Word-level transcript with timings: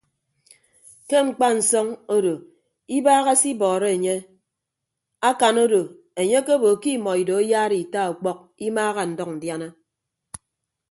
Ke 1.09 1.17
mkpansọñ 1.25 1.87
odo 2.15 2.33
ibaaha 2.97 3.31
se 3.41 3.47
ibọọrọ 3.53 3.87
enye 3.95 4.15
akan 5.29 5.55
odo 5.65 5.81
enye 6.19 6.35
akebo 6.41 6.69
ke 6.81 6.89
imọ 6.97 7.11
ido 7.21 7.33
ayaara 7.41 7.75
ita 7.83 7.99
ọkpọk 8.11 8.39
imaaha 8.67 9.01
ndʌñ 9.11 9.29
ndiana. 9.37 9.67